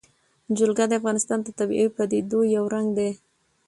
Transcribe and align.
جلګه 0.57 0.85
د 0.87 0.93
افغانستان 0.99 1.39
د 1.43 1.47
طبیعي 1.59 1.87
پدیدو 1.97 2.39
یو 2.55 2.65
رنګ 2.73 2.87
دی. 2.97 3.09